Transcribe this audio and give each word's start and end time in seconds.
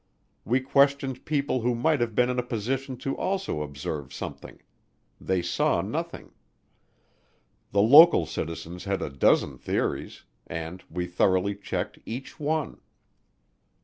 We 0.45 0.61
questioned 0.61 1.25
people 1.25 1.61
who 1.61 1.75
might 1.75 2.01
have 2.01 2.15
been 2.15 2.31
in 2.31 2.39
a 2.39 2.41
position 2.41 2.97
to 3.05 3.15
also 3.15 3.61
observe 3.61 4.11
something; 4.11 4.59
they 5.19 5.43
saw 5.43 5.81
nothing. 5.81 6.31
The 7.69 7.83
local 7.83 8.25
citizens 8.25 8.85
had 8.85 9.03
a 9.03 9.11
dozen 9.11 9.59
theories, 9.59 10.23
and 10.47 10.83
we 10.89 11.05
thoroughly 11.05 11.53
checked 11.53 11.99
each 12.03 12.39
one. 12.39 12.81